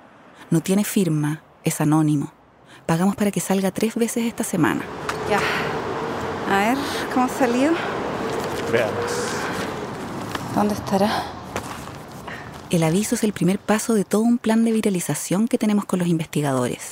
No 0.50 0.60
tiene 0.60 0.84
firma, 0.84 1.42
es 1.64 1.80
anónimo. 1.80 2.32
Pagamos 2.86 3.16
para 3.16 3.32
que 3.32 3.40
salga 3.40 3.72
tres 3.72 3.96
veces 3.96 4.26
esta 4.26 4.44
semana. 4.44 4.82
Ya. 5.28 5.40
A 6.54 6.68
ver, 6.68 6.78
¿cómo 7.12 7.26
ha 7.26 7.28
salido? 7.28 7.72
veamos. 8.70 9.37
¿Dónde 10.54 10.74
estará? 10.74 11.10
El 12.70 12.82
aviso 12.82 13.14
es 13.14 13.24
el 13.24 13.32
primer 13.32 13.58
paso 13.58 13.94
de 13.94 14.04
todo 14.04 14.22
un 14.22 14.38
plan 14.38 14.64
de 14.64 14.72
viralización 14.72 15.48
que 15.48 15.58
tenemos 15.58 15.84
con 15.84 15.98
los 15.98 16.08
investigadores. 16.08 16.90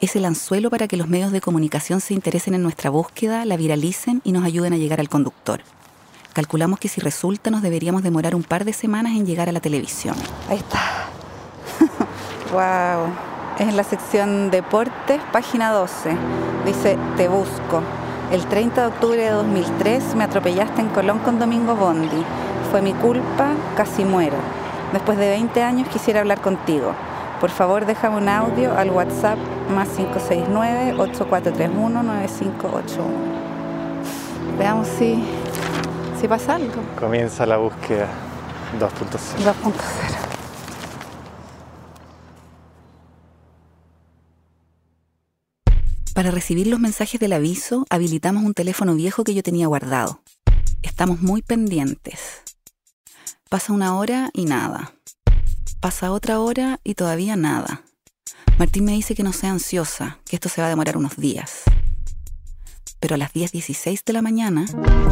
Es 0.00 0.16
el 0.16 0.24
anzuelo 0.24 0.68
para 0.68 0.88
que 0.88 0.96
los 0.96 1.08
medios 1.08 1.30
de 1.30 1.40
comunicación 1.40 2.00
se 2.00 2.14
interesen 2.14 2.54
en 2.54 2.62
nuestra 2.62 2.90
búsqueda, 2.90 3.44
la 3.44 3.56
viralicen 3.56 4.20
y 4.24 4.32
nos 4.32 4.44
ayuden 4.44 4.72
a 4.72 4.76
llegar 4.76 4.98
al 4.98 5.08
conductor. 5.08 5.60
Calculamos 6.32 6.80
que 6.80 6.88
si 6.88 7.00
resulta 7.00 7.50
nos 7.50 7.62
deberíamos 7.62 8.02
demorar 8.02 8.34
un 8.34 8.42
par 8.42 8.64
de 8.64 8.72
semanas 8.72 9.12
en 9.12 9.26
llegar 9.26 9.48
a 9.48 9.52
la 9.52 9.60
televisión. 9.60 10.16
Ahí 10.48 10.58
está. 10.58 10.80
wow. 12.52 13.12
Es 13.58 13.68
en 13.68 13.76
la 13.76 13.84
sección 13.84 14.50
Deportes, 14.50 15.20
página 15.30 15.70
12. 15.70 16.16
Dice, 16.64 16.96
te 17.16 17.28
busco. 17.28 17.82
El 18.32 18.46
30 18.46 18.80
de 18.80 18.86
octubre 18.86 19.22
de 19.22 19.30
2003 19.30 20.14
me 20.16 20.24
atropellaste 20.24 20.80
en 20.80 20.88
Colón 20.88 21.18
con 21.18 21.38
Domingo 21.38 21.76
Bondi. 21.76 22.24
Fue 22.72 22.80
mi 22.80 22.94
culpa, 22.94 23.52
casi 23.76 24.02
muero. 24.02 24.38
Después 24.94 25.18
de 25.18 25.28
20 25.28 25.62
años 25.62 25.86
quisiera 25.88 26.20
hablar 26.20 26.40
contigo. 26.40 26.94
Por 27.38 27.50
favor, 27.50 27.84
déjame 27.84 28.16
un 28.16 28.30
audio 28.30 28.74
al 28.74 28.88
WhatsApp 28.88 29.36
más 29.68 29.90
569-8431-9581. 29.98 32.88
Veamos 34.58 34.88
si, 34.88 35.22
si 36.18 36.26
pasa 36.26 36.54
algo. 36.54 36.80
Comienza 36.98 37.44
la 37.44 37.58
búsqueda. 37.58 38.06
2.0. 38.80 39.44
2.0. 39.44 39.74
Para 46.14 46.30
recibir 46.30 46.68
los 46.68 46.80
mensajes 46.80 47.20
del 47.20 47.34
aviso, 47.34 47.84
habilitamos 47.90 48.44
un 48.44 48.54
teléfono 48.54 48.94
viejo 48.94 49.24
que 49.24 49.34
yo 49.34 49.42
tenía 49.42 49.66
guardado. 49.66 50.22
Estamos 50.82 51.20
muy 51.20 51.42
pendientes. 51.42 52.41
Pasa 53.52 53.74
una 53.74 53.98
hora 53.98 54.30
y 54.32 54.46
nada. 54.46 54.94
Pasa 55.78 56.10
otra 56.10 56.40
hora 56.40 56.80
y 56.84 56.94
todavía 56.94 57.36
nada. 57.36 57.82
Martín 58.58 58.86
me 58.86 58.92
dice 58.92 59.14
que 59.14 59.22
no 59.22 59.34
sea 59.34 59.50
ansiosa, 59.50 60.20
que 60.24 60.36
esto 60.36 60.48
se 60.48 60.62
va 60.62 60.68
a 60.68 60.70
demorar 60.70 60.96
unos 60.96 61.18
días. 61.18 61.64
Pero 62.98 63.16
a 63.16 63.18
las 63.18 63.34
10.16 63.34 64.04
de 64.06 64.12
la 64.14 64.22
mañana... 64.22 64.64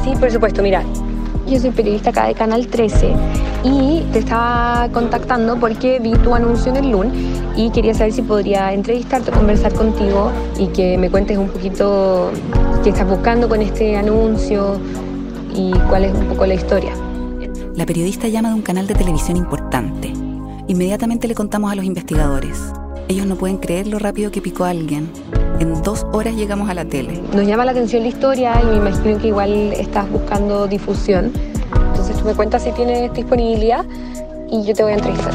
Sí, 0.02 0.12
por 0.18 0.30
supuesto, 0.30 0.62
mira, 0.62 0.82
yo 1.46 1.60
soy 1.60 1.70
periodista 1.70 2.08
acá 2.08 2.28
de 2.28 2.34
Canal 2.34 2.66
13 2.66 3.12
y 3.62 4.06
te 4.10 4.20
estaba 4.20 4.88
contactando 4.90 5.60
porque 5.60 5.98
vi 5.98 6.12
tu 6.12 6.34
anuncio 6.34 6.74
en 6.74 6.82
el 6.82 6.92
LUN 6.92 7.12
y 7.56 7.70
quería 7.72 7.92
saber 7.92 8.14
si 8.14 8.22
podría 8.22 8.72
entrevistarte, 8.72 9.32
conversar 9.32 9.74
contigo 9.74 10.32
y 10.58 10.68
que 10.68 10.96
me 10.96 11.10
cuentes 11.10 11.36
un 11.36 11.50
poquito 11.50 12.32
qué 12.82 12.88
estás 12.88 13.06
buscando 13.06 13.50
con 13.50 13.60
este 13.60 13.98
anuncio 13.98 14.80
y 15.54 15.72
cuál 15.90 16.06
es 16.06 16.14
un 16.14 16.26
poco 16.28 16.46
la 16.46 16.54
historia. 16.54 16.94
La 17.76 17.86
periodista 17.86 18.26
llama 18.26 18.48
de 18.48 18.54
un 18.56 18.62
canal 18.62 18.86
de 18.88 18.94
televisión 18.94 19.36
importante. 19.36 20.12
Inmediatamente 20.66 21.28
le 21.28 21.34
contamos 21.34 21.70
a 21.70 21.76
los 21.76 21.84
investigadores. 21.84 22.58
Ellos 23.08 23.26
no 23.26 23.36
pueden 23.36 23.58
creer 23.58 23.86
lo 23.86 23.98
rápido 23.98 24.32
que 24.32 24.42
picó 24.42 24.64
alguien. 24.64 25.08
En 25.60 25.80
dos 25.82 26.04
horas 26.12 26.34
llegamos 26.34 26.68
a 26.68 26.74
la 26.74 26.84
tele. 26.84 27.22
Nos 27.32 27.46
llama 27.46 27.64
la 27.64 27.70
atención 27.70 28.02
la 28.02 28.08
historia 28.08 28.60
y 28.60 28.66
me 28.66 28.76
imagino 28.76 29.18
que 29.18 29.28
igual 29.28 29.72
estás 29.72 30.10
buscando 30.10 30.66
difusión. 30.66 31.32
Entonces 31.90 32.16
tú 32.16 32.24
me 32.24 32.34
cuentas 32.34 32.64
si 32.64 32.72
tienes 32.72 33.12
disponibilidad 33.12 33.84
y 34.50 34.64
yo 34.64 34.74
te 34.74 34.82
voy 34.82 34.92
a 34.92 34.96
entrevistar. 34.96 35.34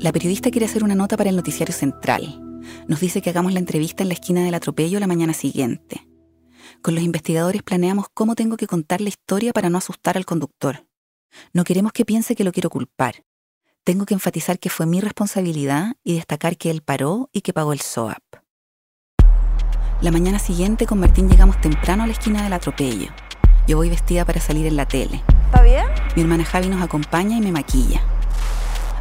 La 0.00 0.12
periodista 0.12 0.50
quiere 0.50 0.66
hacer 0.66 0.82
una 0.82 0.94
nota 0.94 1.16
para 1.16 1.30
el 1.30 1.36
noticiario 1.36 1.74
central. 1.74 2.42
Nos 2.88 3.00
dice 3.00 3.22
que 3.22 3.30
hagamos 3.30 3.52
la 3.52 3.60
entrevista 3.60 4.02
en 4.02 4.08
la 4.08 4.14
esquina 4.14 4.44
del 4.44 4.54
atropello 4.54 4.98
la 4.98 5.06
mañana 5.06 5.32
siguiente. 5.34 6.06
Con 6.82 6.94
los 6.94 7.02
investigadores 7.02 7.62
planeamos 7.62 8.06
cómo 8.14 8.34
tengo 8.34 8.56
que 8.56 8.66
contar 8.66 9.00
la 9.00 9.08
historia 9.08 9.52
para 9.52 9.70
no 9.70 9.78
asustar 9.78 10.16
al 10.16 10.24
conductor. 10.24 10.86
No 11.52 11.64
queremos 11.64 11.92
que 11.92 12.04
piense 12.04 12.36
que 12.36 12.44
lo 12.44 12.52
quiero 12.52 12.70
culpar. 12.70 13.24
Tengo 13.84 14.06
que 14.06 14.14
enfatizar 14.14 14.58
que 14.58 14.70
fue 14.70 14.86
mi 14.86 15.00
responsabilidad 15.00 15.94
y 16.02 16.14
destacar 16.14 16.56
que 16.56 16.70
él 16.70 16.82
paró 16.82 17.28
y 17.32 17.42
que 17.42 17.52
pagó 17.52 17.72
el 17.72 17.80
SOAP. 17.80 18.22
La 20.00 20.10
mañana 20.10 20.38
siguiente 20.38 20.86
con 20.86 21.00
Martín 21.00 21.28
llegamos 21.28 21.60
temprano 21.60 22.04
a 22.04 22.06
la 22.06 22.12
esquina 22.12 22.42
del 22.42 22.52
atropello. 22.52 23.08
Yo 23.66 23.76
voy 23.76 23.88
vestida 23.88 24.24
para 24.24 24.40
salir 24.40 24.66
en 24.66 24.76
la 24.76 24.86
tele. 24.86 25.22
¿Está 25.46 25.62
bien? 25.62 25.86
Mi 26.14 26.22
hermana 26.22 26.44
Javi 26.44 26.68
nos 26.68 26.82
acompaña 26.82 27.36
y 27.36 27.40
me 27.40 27.52
maquilla. 27.52 28.00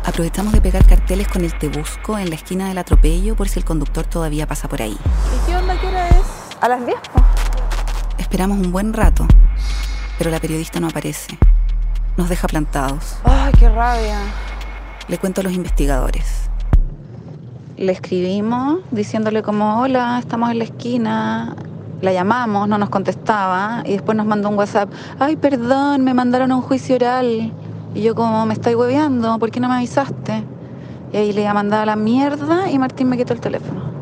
Aprovechamos 0.06 0.54
de 0.54 0.62
pegar 0.62 0.86
carteles 0.86 1.28
con 1.28 1.44
el 1.44 1.58
Te 1.58 1.68
Busco 1.68 2.18
en 2.18 2.30
la 2.30 2.36
esquina 2.36 2.68
del 2.68 2.78
atropello 2.78 3.36
por 3.36 3.50
si 3.50 3.60
el 3.60 3.66
conductor 3.66 4.06
todavía 4.06 4.48
pasa 4.48 4.68
por 4.68 4.82
ahí. 4.82 4.98
¿Y 4.98 5.46
qué 5.48 5.56
onda? 5.56 5.80
¿Qué 5.82 5.88
hora 5.88 6.10
es? 6.10 6.26
A 6.62 6.70
las 6.70 6.86
10. 6.86 6.96
Esperamos 8.36 8.66
un 8.66 8.74
buen 8.74 8.92
rato, 8.92 9.26
pero 10.18 10.30
la 10.30 10.42
periodista 10.42 10.82
no 10.82 10.88
aparece. 10.88 11.40
Nos 12.18 12.28
deja 12.28 12.50
plantados. 12.50 13.16
Ay, 13.24 13.54
qué 13.58 13.70
rabia. 13.70 14.20
Le 15.08 15.18
cuento 15.18 15.40
a 15.40 15.46
los 15.46 15.54
investigadores. 15.54 16.50
Le 17.78 17.94
escribimos 17.94 18.80
diciéndole 18.92 19.42
como, 19.42 19.80
hola, 19.80 20.20
estamos 20.20 20.52
en 20.52 20.58
la 20.58 20.66
esquina. 20.66 21.56
La 22.02 22.12
llamamos, 22.12 22.68
no 22.68 22.78
nos 22.78 22.90
contestaba 22.90 23.84
y 23.86 23.94
después 23.94 24.18
nos 24.18 24.26
mandó 24.26 24.50
un 24.50 24.58
WhatsApp. 24.58 24.92
Ay, 25.18 25.38
perdón, 25.38 26.04
me 26.04 26.14
mandaron 26.14 26.52
a 26.52 26.58
un 26.58 26.62
juicio 26.62 26.98
oral. 26.98 27.54
Y 27.94 28.02
yo 28.02 28.16
como, 28.16 28.46
me 28.46 28.54
estoy 28.54 28.76
hueveando, 28.76 29.40
¿por 29.40 29.50
qué 29.50 29.62
no 29.62 29.70
me 29.70 29.76
avisaste? 29.76 30.44
Y 31.14 31.16
ahí 31.16 31.32
le 31.32 31.44
iba 31.44 31.52
a 31.52 31.54
mandar 31.54 31.84
a 31.84 31.86
la 31.86 31.96
mierda 31.96 32.70
y 32.70 32.78
Martín 32.80 33.08
me 33.08 33.16
quitó 33.16 33.32
el 33.32 33.40
teléfono. 33.40 33.95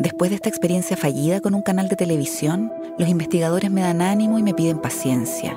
Después 0.00 0.30
de 0.30 0.36
esta 0.36 0.48
experiencia 0.48 0.96
fallida 0.96 1.42
con 1.42 1.54
un 1.54 1.60
canal 1.60 1.90
de 1.90 1.94
televisión, 1.94 2.72
los 2.96 3.06
investigadores 3.06 3.70
me 3.70 3.82
dan 3.82 4.00
ánimo 4.00 4.38
y 4.38 4.42
me 4.42 4.54
piden 4.54 4.78
paciencia. 4.78 5.54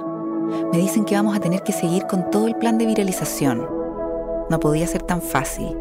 Me 0.70 0.80
dicen 0.80 1.06
que 1.06 1.16
vamos 1.16 1.34
a 1.34 1.40
tener 1.40 1.62
que 1.62 1.72
seguir 1.72 2.06
con 2.08 2.30
todo 2.30 2.48
el 2.48 2.56
plan 2.56 2.78
de 2.78 2.86
viralización. 2.86 3.66
No 4.50 4.60
podía 4.60 4.86
ser 4.86 5.02
tan 5.02 5.22
fácil. 5.22 5.78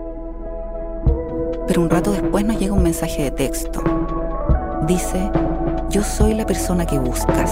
Pero 1.67 1.83
un 1.83 1.91
rato 1.91 2.13
después 2.13 2.45
nos 2.45 2.61
llega 2.61 2.73
un 2.73 2.85
mensaje 2.85 3.25
de 3.25 3.31
texto. 3.33 3.83
Dice, 4.87 5.29
yo 5.91 6.05
soy 6.05 6.35
la 6.35 6.47
persona 6.47 6.87
que 6.87 7.01
buscas. 7.01 7.51